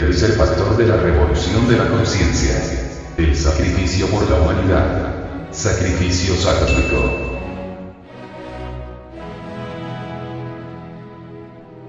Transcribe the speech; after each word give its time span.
tercer 0.00 0.32
factor 0.32 0.78
de 0.78 0.86
la 0.86 0.96
revolución 0.96 1.68
de 1.68 1.76
la 1.76 1.86
conciencia. 1.88 2.56
El 3.18 3.36
sacrificio 3.36 4.06
por 4.06 4.28
la 4.30 4.36
humanidad. 4.40 5.50
Sacrificio 5.50 6.34
sátvico. 6.36 7.38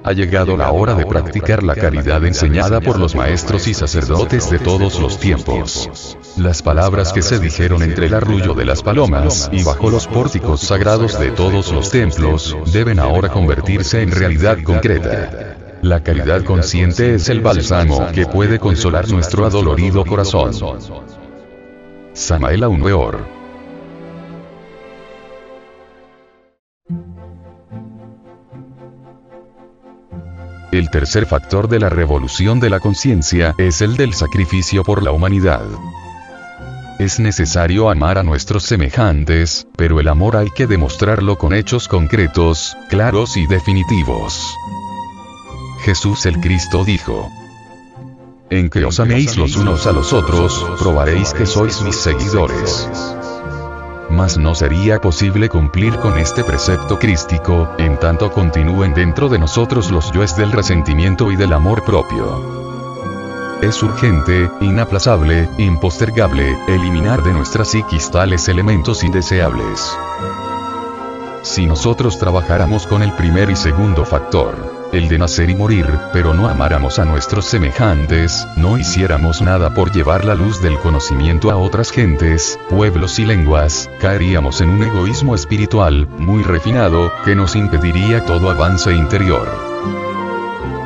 Ha 0.04 0.12
llegado 0.14 0.58
la 0.58 0.72
hora 0.72 0.96
de 0.96 1.06
practicar 1.06 1.64
la 1.64 1.74
caridad 1.74 2.26
enseñada 2.26 2.82
por 2.82 3.00
los 3.00 3.16
maestros 3.16 3.68
y 3.68 3.74
sacerdotes 3.74 4.50
de 4.50 4.60
todos 4.60 5.00
los 5.00 5.18
tiempos. 5.18 6.18
Las 6.36 6.62
palabras 6.62 7.14
que 7.14 7.22
se 7.22 7.40
dijeron 7.40 7.82
entre 7.82 8.08
el 8.08 8.14
arrullo 8.16 8.54
de 8.54 8.66
las 8.66 8.84
palomas 8.84 9.50
y 9.54 9.64
bajo 9.64 9.90
los 9.90 10.08
pórticos 10.08 10.62
sagrados 10.62 11.18
de 11.18 11.32
todos 11.32 11.72
los 11.72 11.92
templos, 11.92 12.58
deben 12.74 13.00
ahora 13.00 13.30
convertirse 13.30 14.02
en 14.02 14.12
realidad 14.12 14.58
concreta. 14.64 15.61
La 15.82 16.04
caridad 16.04 16.44
consciente 16.44 17.16
es 17.16 17.28
el 17.30 17.42
bálsamo 17.42 18.12
que 18.14 18.28
puede 18.28 18.60
consolar 18.60 19.10
nuestro 19.10 19.46
adolorido 19.46 20.06
corazón. 20.06 20.54
Samael 22.14 22.64
Weor 22.66 23.26
El 30.72 30.90
tercer 30.90 31.26
factor 31.26 31.68
de 31.68 31.80
la 31.80 31.90
revolución 31.90 32.60
de 32.60 32.70
la 32.70 32.80
conciencia 32.80 33.56
es 33.58 33.82
el 33.82 33.98
del 33.98 34.14
sacrificio 34.14 34.84
por 34.84 35.02
la 35.02 35.12
humanidad. 35.12 35.66
Es 37.00 37.20
necesario 37.20 37.90
amar 37.90 38.20
a 38.20 38.24
nuestros 38.24 38.64
semejantes, 38.64 39.68
pero 39.76 40.00
el 40.00 40.08
amor 40.08 40.38
hay 40.38 40.50
que 40.52 40.68
demostrarlo 40.68 41.38
con 41.38 41.54
hechos 41.54 41.88
concretos, 41.88 42.78
claros 42.88 43.36
y 43.36 43.48
definitivos. 43.48 44.56
Jesús 45.82 46.26
el 46.26 46.40
Cristo 46.40 46.84
dijo, 46.86 47.32
En 48.50 48.70
que 48.70 48.86
os 48.86 49.00
améis 49.00 49.38
los 49.38 49.56
unos 49.56 49.88
a 49.88 49.92
los 49.92 50.14
otros, 50.14 50.66
probaréis 50.80 51.34
que 51.34 51.46
sois 51.46 51.82
mis 51.82 51.96
seguidores 51.96 52.90
mas 54.12 54.38
no 54.38 54.54
sería 54.54 55.00
posible 55.00 55.50
cumplir 55.50 55.96
con 55.98 56.18
este 56.20 56.44
precepto 56.44 57.00
crístico, 57.00 57.70
en 57.78 57.98
tanto 57.98 58.32
continúen 58.32 58.94
dentro 58.94 59.30
de 59.30 59.40
nosotros 59.40 59.90
los 59.90 60.12
yoes 60.12 60.36
del 60.36 60.52
resentimiento 60.52 61.32
y 61.32 61.36
del 61.36 61.54
amor 61.54 61.84
propio. 61.84 62.62
Es 63.62 63.82
urgente, 63.84 64.50
inaplazable, 64.60 65.48
impostergable, 65.58 66.58
eliminar 66.68 67.24
de 67.24 67.32
nuestra 67.32 67.64
psiquis 67.64 68.12
tales 68.12 68.48
elementos 68.48 69.04
indeseables. 69.04 69.98
Si 71.44 71.66
nosotros 71.66 72.20
trabajáramos 72.20 72.86
con 72.86 73.02
el 73.02 73.14
primer 73.14 73.50
y 73.50 73.56
segundo 73.56 74.06
factor, 74.06 74.82
el 74.92 75.08
de 75.08 75.18
nacer 75.18 75.50
y 75.50 75.56
morir, 75.56 75.88
pero 76.14 76.34
no 76.34 76.48
amáramos 76.48 77.00
a 77.00 77.06
nuestros 77.06 77.46
semejantes, 77.46 78.48
no 78.58 78.78
hiciéramos 78.78 79.42
nada 79.42 79.74
por 79.74 79.92
llevar 79.92 80.24
la 80.24 80.36
luz 80.36 80.62
del 80.62 80.78
conocimiento 80.78 81.50
a 81.50 81.58
otras 81.58 81.92
gentes, 81.92 82.60
pueblos 82.70 83.18
y 83.18 83.26
lenguas, 83.26 83.90
caeríamos 84.00 84.62
en 84.62 84.70
un 84.70 84.84
egoísmo 84.84 85.34
espiritual, 85.34 86.08
muy 86.20 86.44
refinado, 86.44 87.12
que 87.26 87.36
nos 87.36 87.56
impediría 87.56 88.24
todo 88.26 88.52
avance 88.52 88.94
interior. 88.94 89.71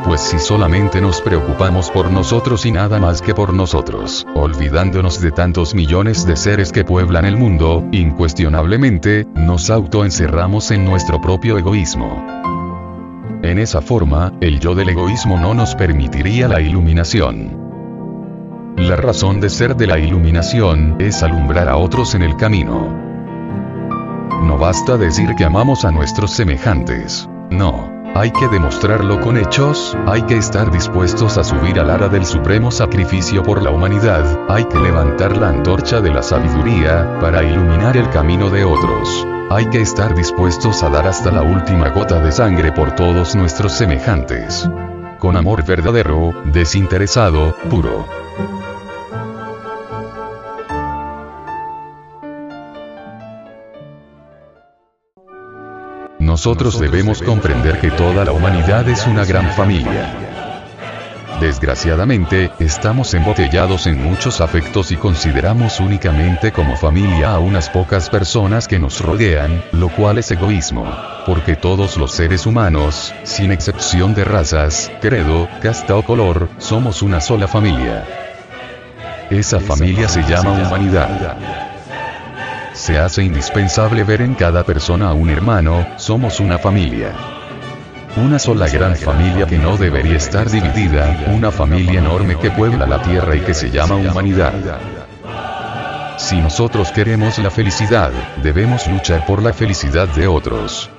Pues 0.05 0.21
si 0.21 0.37
solamente 0.37 1.01
nos 1.01 1.19
preocupamos 1.19 1.89
por 1.89 2.11
nosotros 2.11 2.67
y 2.67 2.71
nada 2.71 2.99
más 2.99 3.23
que 3.23 3.33
por 3.33 3.51
nosotros, 3.55 4.27
olvidándonos 4.35 5.19
de 5.19 5.31
tantos 5.31 5.73
millones 5.73 6.27
de 6.27 6.35
seres 6.35 6.71
que 6.71 6.83
pueblan 6.83 7.25
el 7.25 7.37
mundo, 7.37 7.83
incuestionablemente, 7.91 9.25
nos 9.33 9.71
autoencerramos 9.71 10.69
en 10.69 10.85
nuestro 10.85 11.19
propio 11.19 11.57
egoísmo. 11.57 12.23
En 13.41 13.57
esa 13.57 13.81
forma, 13.81 14.31
el 14.41 14.59
yo 14.59 14.75
del 14.75 14.89
egoísmo 14.89 15.39
no 15.39 15.55
nos 15.55 15.73
permitiría 15.73 16.47
la 16.47 16.61
iluminación. 16.61 17.65
La 18.77 18.97
razón 18.97 19.41
de 19.41 19.49
ser 19.49 19.75
de 19.75 19.87
la 19.87 19.97
iluminación 19.97 20.97
es 20.99 21.23
alumbrar 21.23 21.67
a 21.67 21.77
otros 21.77 22.13
en 22.13 22.21
el 22.21 22.35
camino. 22.37 22.95
No 24.43 24.59
basta 24.59 24.97
decir 24.97 25.33
que 25.35 25.45
amamos 25.45 25.83
a 25.83 25.89
nuestros 25.89 26.29
semejantes. 26.29 27.27
No. 27.49 27.94
Hay 28.17 28.31
que 28.31 28.47
demostrarlo 28.47 29.19
con 29.19 29.37
hechos, 29.37 29.93
hay 30.07 30.21
que 30.21 30.37
estar 30.37 30.71
dispuestos 30.71 31.37
a 31.37 31.43
subir 31.43 31.81
al 31.81 31.89
ara 31.89 32.07
del 32.07 32.25
supremo 32.25 32.71
sacrificio 32.71 33.43
por 33.43 33.61
la 33.61 33.71
humanidad, 33.71 34.23
hay 34.47 34.63
que 34.63 34.79
levantar 34.79 35.35
la 35.35 35.49
antorcha 35.49 35.99
de 35.99 36.13
la 36.13 36.23
sabiduría, 36.23 37.19
para 37.19 37.43
iluminar 37.43 37.97
el 37.97 38.09
camino 38.09 38.49
de 38.49 38.63
otros. 38.63 39.27
Hay 39.49 39.69
que 39.69 39.81
estar 39.81 40.15
dispuestos 40.15 40.81
a 40.81 40.89
dar 40.89 41.05
hasta 41.07 41.29
la 41.29 41.41
última 41.41 41.89
gota 41.89 42.21
de 42.21 42.31
sangre 42.31 42.71
por 42.71 42.95
todos 42.95 43.35
nuestros 43.35 43.73
semejantes. 43.73 44.65
Con 45.19 45.35
amor 45.35 45.65
verdadero, 45.65 46.33
desinteresado, 46.45 47.53
puro. 47.69 48.07
Nosotros 56.35 56.81
debemos 56.81 57.21
comprender 57.21 57.79
que 57.79 57.89
toda 57.91 58.25
la 58.25 58.33
humanidad 58.33 58.89
es 58.89 59.07
una 59.07 59.23
gran 59.23 59.49
familia. 59.53 60.13
Desgraciadamente, 61.39 62.51
estamos 62.59 63.13
embotellados 63.13 63.87
en 63.87 64.03
muchos 64.03 64.41
afectos 64.41 64.91
y 64.91 64.97
consideramos 64.97 65.79
únicamente 65.79 66.51
como 66.51 66.75
familia 66.75 67.31
a 67.31 67.39
unas 67.39 67.69
pocas 67.69 68.09
personas 68.09 68.67
que 68.67 68.79
nos 68.79 68.99
rodean, 68.99 69.63
lo 69.71 69.87
cual 69.87 70.17
es 70.17 70.29
egoísmo. 70.29 70.85
Porque 71.25 71.55
todos 71.55 71.95
los 71.95 72.11
seres 72.11 72.45
humanos, 72.45 73.13
sin 73.23 73.53
excepción 73.53 74.13
de 74.13 74.25
razas, 74.25 74.91
credo, 74.99 75.47
casta 75.61 75.95
o 75.95 76.03
color, 76.03 76.49
somos 76.57 77.01
una 77.01 77.21
sola 77.21 77.47
familia. 77.47 78.05
Esa 79.29 79.61
familia 79.61 80.09
se 80.09 80.21
llama 80.23 80.51
humanidad. 80.51 81.74
Se 82.75 82.99
hace 82.99 83.23
indispensable 83.23 84.03
ver 84.03 84.21
en 84.21 84.35
cada 84.35 84.65
persona 84.65 85.09
a 85.09 85.13
un 85.13 85.29
hermano, 85.29 85.87
somos 85.95 86.41
una 86.41 86.57
familia. 86.57 87.13
Una 88.17 88.37
sola 88.37 88.67
gran 88.67 88.97
familia 88.97 89.47
que 89.47 89.57
no 89.57 89.77
debería 89.77 90.17
estar 90.17 90.49
dividida, 90.49 91.25
una 91.33 91.51
familia 91.51 91.99
enorme 91.99 92.37
que 92.37 92.51
puebla 92.51 92.85
la 92.85 93.01
tierra 93.01 93.33
y 93.33 93.39
que 93.39 93.53
se 93.53 93.71
llama 93.71 93.95
humanidad. 93.95 94.53
Si 96.17 96.35
nosotros 96.35 96.91
queremos 96.91 97.39
la 97.39 97.49
felicidad, 97.49 98.11
debemos 98.43 98.87
luchar 98.87 99.25
por 99.25 99.41
la 99.41 99.53
felicidad 99.53 100.09
de 100.09 100.27
otros. 100.27 100.89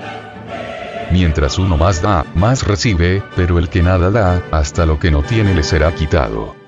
Mientras 1.13 1.59
uno 1.59 1.77
más 1.77 2.01
da, 2.01 2.25
más 2.35 2.67
recibe, 2.67 3.23
pero 3.37 3.59
el 3.59 3.69
que 3.69 3.83
nada 3.83 4.11
da, 4.11 4.43
hasta 4.51 4.87
lo 4.87 4.99
que 4.99 5.11
no 5.11 5.23
tiene 5.23 5.55
le 5.55 5.63
será 5.63 5.95
quitado. 5.95 6.66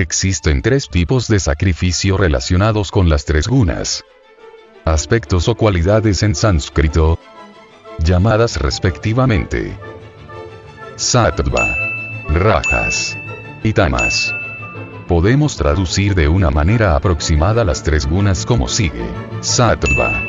Existen 0.00 0.62
tres 0.62 0.88
tipos 0.88 1.28
de 1.28 1.38
sacrificio 1.38 2.16
relacionados 2.16 2.90
con 2.90 3.10
las 3.10 3.26
tres 3.26 3.46
gunas 3.46 4.02
aspectos 4.86 5.46
o 5.46 5.54
cualidades 5.54 6.22
en 6.22 6.34
sánscrito, 6.34 7.18
llamadas 7.98 8.56
respectivamente 8.56 9.76
sattva, 10.96 11.76
rajas 12.28 13.14
y 13.62 13.74
tamas. 13.74 14.34
Podemos 15.06 15.58
traducir 15.58 16.14
de 16.14 16.28
una 16.28 16.50
manera 16.50 16.96
aproximada 16.96 17.62
las 17.62 17.82
tres 17.82 18.06
gunas 18.06 18.46
como 18.46 18.68
sigue. 18.68 19.04
Sattva. 19.42 20.22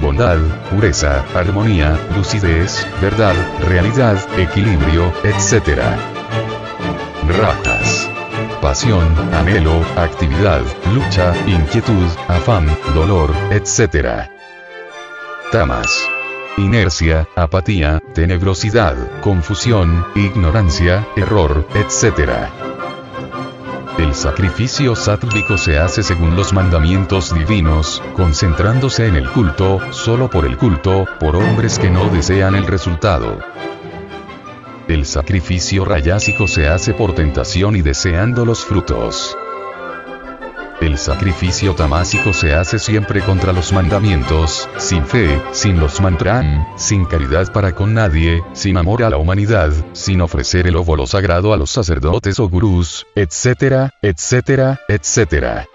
Bondad, 0.00 0.38
pureza, 0.68 1.24
armonía, 1.32 1.96
lucidez, 2.16 2.84
verdad, 3.00 3.36
realidad, 3.68 4.18
equilibrio, 4.36 5.12
etc. 5.22 5.78
Rajas 7.28 7.81
pasión, 8.62 9.12
anhelo, 9.34 9.82
actividad, 9.96 10.62
lucha, 10.94 11.34
inquietud, 11.48 12.06
afán, 12.28 12.66
dolor, 12.94 13.34
etc. 13.50 14.28
Tamas. 15.50 16.08
Inercia, 16.56 17.26
apatía, 17.34 18.00
tenebrosidad, 18.14 18.94
confusión, 19.20 20.06
ignorancia, 20.14 21.04
error, 21.16 21.66
etc. 21.74 22.48
El 23.98 24.14
sacrificio 24.14 24.94
sátvico 24.94 25.58
se 25.58 25.78
hace 25.78 26.04
según 26.04 26.36
los 26.36 26.52
mandamientos 26.52 27.34
divinos, 27.34 28.00
concentrándose 28.14 29.08
en 29.08 29.16
el 29.16 29.28
culto, 29.28 29.80
solo 29.92 30.30
por 30.30 30.46
el 30.46 30.56
culto, 30.56 31.06
por 31.18 31.34
hombres 31.34 31.80
que 31.80 31.90
no 31.90 32.08
desean 32.10 32.54
el 32.54 32.66
resultado. 32.66 33.38
El 34.88 35.06
sacrificio 35.06 35.84
rayásico 35.84 36.48
se 36.48 36.68
hace 36.68 36.92
por 36.92 37.14
tentación 37.14 37.76
y 37.76 37.82
deseando 37.82 38.44
los 38.44 38.64
frutos. 38.64 39.36
El 40.80 40.98
sacrificio 40.98 41.76
tamásico 41.76 42.32
se 42.32 42.54
hace 42.54 42.80
siempre 42.80 43.20
contra 43.20 43.52
los 43.52 43.72
mandamientos, 43.72 44.68
sin 44.78 45.06
fe, 45.06 45.40
sin 45.52 45.78
los 45.78 46.00
mantram, 46.00 46.66
sin 46.76 47.04
caridad 47.04 47.52
para 47.52 47.72
con 47.72 47.94
nadie, 47.94 48.42
sin 48.52 48.76
amor 48.76 49.04
a 49.04 49.10
la 49.10 49.18
humanidad, 49.18 49.72
sin 49.92 50.20
ofrecer 50.20 50.66
el 50.66 50.74
óvulo 50.74 51.06
sagrado 51.06 51.52
a 51.52 51.56
los 51.56 51.70
sacerdotes 51.70 52.40
o 52.40 52.48
gurús, 52.48 53.06
etcétera, 53.14 53.94
etcétera, 54.02 54.80
etcétera. 54.88 55.68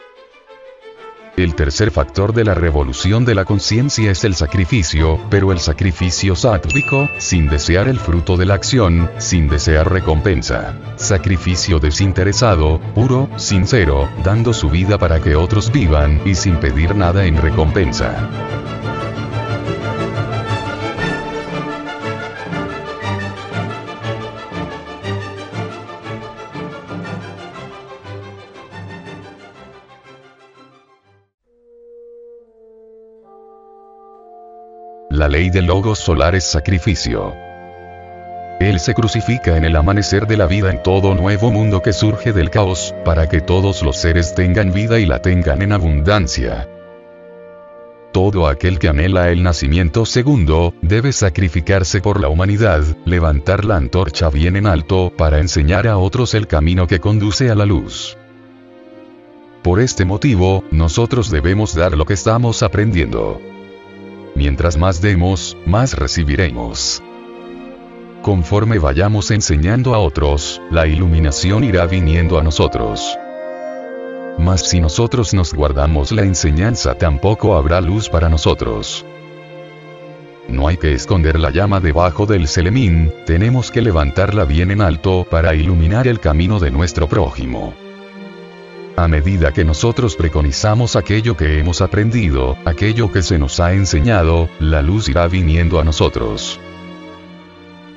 El 1.37 1.53
tercer 1.53 1.91
factor 1.91 2.33
de 2.33 2.43
la 2.43 2.55
revolución 2.55 3.23
de 3.23 3.35
la 3.35 3.45
conciencia 3.45 4.09
es 4.09 4.23
el 4.23 4.33
sacrificio, 4.33 5.19
pero 5.29 5.51
el 5.51 5.59
sacrificio 5.59 6.35
sátvico, 6.35 7.07
sin 7.19 7.47
desear 7.47 7.87
el 7.87 7.99
fruto 7.99 8.37
de 8.37 8.47
la 8.47 8.55
acción, 8.55 9.07
sin 9.19 9.47
desear 9.47 9.91
recompensa. 9.91 10.75
Sacrificio 10.95 11.77
desinteresado, 11.77 12.81
puro, 12.95 13.29
sincero, 13.35 14.09
dando 14.23 14.51
su 14.51 14.71
vida 14.71 14.97
para 14.97 15.21
que 15.21 15.35
otros 15.35 15.71
vivan, 15.71 16.21
y 16.25 16.33
sin 16.33 16.55
pedir 16.55 16.95
nada 16.95 17.27
en 17.27 17.37
recompensa. 17.37 18.66
La 35.17 35.27
ley 35.27 35.49
del 35.49 35.65
logos 35.65 35.97
solar 35.97 36.35
es 36.35 36.43
sacrificio. 36.43 37.33
Él 38.59 38.79
se 38.79 38.93
crucifica 38.93 39.57
en 39.57 39.65
el 39.65 39.75
amanecer 39.75 40.27
de 40.27 40.37
la 40.37 40.45
vida 40.45 40.69
en 40.69 40.83
todo 40.83 41.15
nuevo 41.15 41.49
mundo 41.49 41.81
que 41.81 41.91
surge 41.91 42.33
del 42.33 42.51
caos, 42.51 42.93
para 43.03 43.27
que 43.27 43.41
todos 43.41 43.81
los 43.81 43.97
seres 43.97 44.35
tengan 44.35 44.71
vida 44.71 44.99
y 44.99 45.07
la 45.07 45.19
tengan 45.19 45.63
en 45.63 45.71
abundancia. 45.71 46.69
Todo 48.11 48.47
aquel 48.47 48.77
que 48.77 48.89
anhela 48.89 49.31
el 49.31 49.41
nacimiento 49.41 50.05
segundo, 50.05 50.75
debe 50.83 51.11
sacrificarse 51.11 51.99
por 51.99 52.21
la 52.21 52.29
humanidad, 52.29 52.83
levantar 53.05 53.65
la 53.65 53.77
antorcha 53.77 54.29
bien 54.29 54.55
en 54.55 54.67
alto, 54.67 55.11
para 55.17 55.39
enseñar 55.39 55.87
a 55.87 55.97
otros 55.97 56.35
el 56.35 56.45
camino 56.45 56.85
que 56.85 56.99
conduce 56.99 57.49
a 57.49 57.55
la 57.55 57.65
luz. 57.65 58.15
Por 59.63 59.79
este 59.79 60.05
motivo, 60.05 60.63
nosotros 60.69 61.31
debemos 61.31 61.73
dar 61.73 61.97
lo 61.97 62.05
que 62.05 62.13
estamos 62.13 62.61
aprendiendo. 62.61 63.56
Mientras 64.37 64.77
más 64.77 65.01
demos, 65.01 65.57
más 65.65 65.95
recibiremos. 65.95 67.01
Conforme 68.21 68.77
vayamos 68.77 69.31
enseñando 69.31 69.95
a 69.95 69.97
otros, 69.97 70.61
la 70.69 70.85
iluminación 70.85 71.63
irá 71.63 71.87
viniendo 71.87 72.37
a 72.37 72.43
nosotros. 72.43 73.17
Mas 74.37 74.69
si 74.69 74.79
nosotros 74.79 75.33
nos 75.33 75.55
guardamos 75.55 76.11
la 76.11 76.21
enseñanza 76.21 76.93
tampoco 76.93 77.55
habrá 77.55 77.81
luz 77.81 78.09
para 78.09 78.29
nosotros. 78.29 79.03
No 80.47 80.67
hay 80.67 80.77
que 80.77 80.93
esconder 80.93 81.39
la 81.39 81.49
llama 81.49 81.79
debajo 81.79 82.27
del 82.27 82.47
selemín, 82.47 83.11
tenemos 83.25 83.71
que 83.71 83.81
levantarla 83.81 84.45
bien 84.45 84.69
en 84.69 84.81
alto 84.81 85.25
para 85.27 85.55
iluminar 85.55 86.07
el 86.07 86.19
camino 86.19 86.59
de 86.59 86.69
nuestro 86.69 87.09
prójimo. 87.09 87.73
A 88.99 89.07
medida 89.07 89.53
que 89.53 89.63
nosotros 89.63 90.15
preconizamos 90.15 90.95
aquello 90.95 91.37
que 91.37 91.59
hemos 91.59 91.81
aprendido, 91.81 92.57
aquello 92.65 93.11
que 93.11 93.21
se 93.21 93.37
nos 93.37 93.59
ha 93.59 93.73
enseñado, 93.73 94.49
la 94.59 94.81
luz 94.81 95.07
irá 95.07 95.27
viniendo 95.27 95.79
a 95.79 95.83
nosotros. 95.83 96.59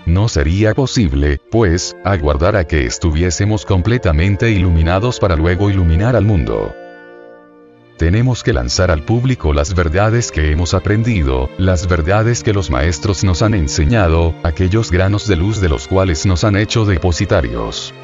No 0.04 0.28
sería 0.28 0.74
posible, 0.74 1.40
pues, 1.50 1.96
aguardar 2.04 2.54
a 2.54 2.64
que 2.66 2.84
estuviésemos 2.84 3.64
completamente 3.64 4.50
iluminados 4.50 5.18
para 5.18 5.36
luego 5.36 5.70
iluminar 5.70 6.16
al 6.16 6.26
mundo. 6.26 6.74
Tenemos 7.96 8.42
que 8.42 8.52
lanzar 8.52 8.90
al 8.90 9.02
público 9.02 9.54
las 9.54 9.74
verdades 9.74 10.30
que 10.30 10.52
hemos 10.52 10.74
aprendido, 10.74 11.48
las 11.56 11.88
verdades 11.88 12.42
que 12.42 12.52
los 12.52 12.68
maestros 12.68 13.24
nos 13.24 13.40
han 13.40 13.54
enseñado, 13.54 14.34
aquellos 14.42 14.90
granos 14.90 15.26
de 15.26 15.36
luz 15.36 15.62
de 15.62 15.70
los 15.70 15.88
cuales 15.88 16.26
nos 16.26 16.44
han 16.44 16.56
hecho 16.56 16.84
depositarios. 16.84 17.94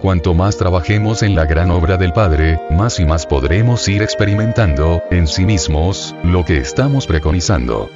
Cuanto 0.00 0.32
más 0.32 0.56
trabajemos 0.56 1.22
en 1.22 1.34
la 1.34 1.44
gran 1.44 1.70
obra 1.70 1.98
del 1.98 2.14
Padre, 2.14 2.58
más 2.70 2.98
y 3.00 3.04
más 3.04 3.26
podremos 3.26 3.86
ir 3.86 4.00
experimentando, 4.02 5.02
en 5.10 5.26
sí 5.26 5.44
mismos, 5.44 6.14
lo 6.24 6.42
que 6.42 6.56
estamos 6.56 7.06
preconizando. 7.06 7.90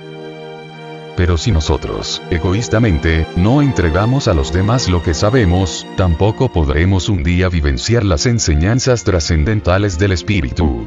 Pero 1.16 1.38
si 1.38 1.50
nosotros, 1.50 2.20
egoístamente, 2.30 3.26
no 3.36 3.62
entregamos 3.62 4.28
a 4.28 4.34
los 4.34 4.52
demás 4.52 4.90
lo 4.90 5.02
que 5.02 5.14
sabemos, 5.14 5.86
tampoco 5.96 6.52
podremos 6.52 7.08
un 7.08 7.22
día 7.22 7.48
vivenciar 7.48 8.04
las 8.04 8.26
enseñanzas 8.26 9.04
trascendentales 9.04 9.98
del 9.98 10.12
Espíritu. 10.12 10.86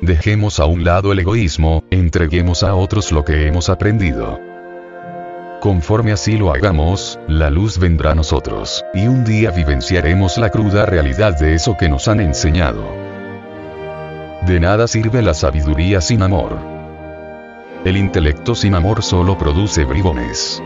Dejemos 0.00 0.60
a 0.60 0.64
un 0.64 0.84
lado 0.84 1.12
el 1.12 1.18
egoísmo, 1.18 1.84
entreguemos 1.90 2.62
a 2.62 2.74
otros 2.74 3.12
lo 3.12 3.22
que 3.22 3.46
hemos 3.46 3.68
aprendido. 3.68 4.47
Conforme 5.60 6.12
así 6.12 6.36
lo 6.36 6.52
hagamos, 6.52 7.18
la 7.26 7.50
luz 7.50 7.78
vendrá 7.78 8.12
a 8.12 8.14
nosotros, 8.14 8.84
y 8.94 9.08
un 9.08 9.24
día 9.24 9.50
vivenciaremos 9.50 10.38
la 10.38 10.50
cruda 10.50 10.86
realidad 10.86 11.36
de 11.36 11.54
eso 11.54 11.76
que 11.76 11.88
nos 11.88 12.06
han 12.06 12.20
enseñado. 12.20 12.84
De 14.46 14.60
nada 14.60 14.86
sirve 14.86 15.20
la 15.20 15.34
sabiduría 15.34 16.00
sin 16.00 16.22
amor. 16.22 16.56
El 17.84 17.96
intelecto 17.96 18.54
sin 18.54 18.76
amor 18.76 19.02
solo 19.02 19.36
produce 19.36 19.84
bribones. 19.84 20.62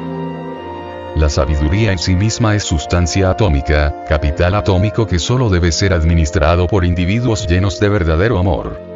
La 1.17 1.31
sabiduría 1.31 1.93
en 1.93 1.99
sí 1.99 2.15
misma 2.15 2.55
es 2.55 2.65
sustancia 2.65 3.31
atómica, 3.31 3.95
capital 4.07 4.55
atómico 4.55 5.07
que 5.07 5.19
solo 5.19 5.49
debe 5.49 5.73
ser 5.73 5.95
administrado 5.95 6.67
por 6.67 6.85
individuos 6.85 7.47
llenos 7.47 7.81
de 7.81 7.89
verdadero 7.89 8.39
amor. 8.39 8.92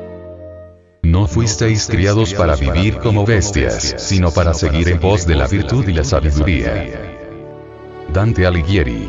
No 1.06 1.29
fuisteis 1.29 1.87
criados 1.87 2.35
para 2.35 2.56
vivir 2.56 2.99
como 2.99 3.25
bestias, 3.25 3.94
sino 3.97 4.32
para 4.32 4.53
seguir 4.55 4.88
en 4.88 4.99
pos 4.99 5.25
de 5.25 5.37
la 5.37 5.47
virtud 5.47 5.87
y 5.87 5.93
la 5.93 6.03
sabiduría. 6.03 7.14
Dante 8.12 8.44
Alighieri 8.44 9.08